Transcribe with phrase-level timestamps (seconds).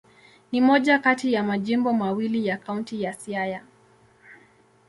[0.51, 3.63] Ni moja kati ya majimbo mawili ya Kaunti ya Siaya.